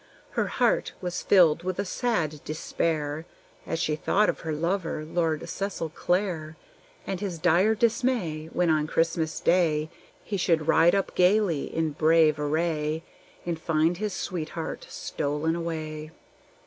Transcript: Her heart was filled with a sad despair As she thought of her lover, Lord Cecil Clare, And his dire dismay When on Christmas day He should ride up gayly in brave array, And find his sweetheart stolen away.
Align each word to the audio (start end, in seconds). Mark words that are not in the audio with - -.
Her 0.31 0.47
heart 0.47 0.93
was 0.99 1.21
filled 1.21 1.61
with 1.61 1.77
a 1.77 1.85
sad 1.85 2.41
despair 2.43 3.27
As 3.67 3.77
she 3.77 3.95
thought 3.95 4.29
of 4.29 4.39
her 4.39 4.51
lover, 4.51 5.05
Lord 5.05 5.47
Cecil 5.47 5.89
Clare, 5.89 6.57
And 7.05 7.19
his 7.21 7.37
dire 7.37 7.75
dismay 7.75 8.49
When 8.51 8.71
on 8.71 8.87
Christmas 8.87 9.39
day 9.39 9.91
He 10.23 10.37
should 10.37 10.67
ride 10.67 10.95
up 10.95 11.13
gayly 11.13 11.65
in 11.65 11.91
brave 11.91 12.39
array, 12.39 13.03
And 13.45 13.59
find 13.61 13.97
his 13.97 14.13
sweetheart 14.13 14.87
stolen 14.89 15.55
away. 15.55 16.09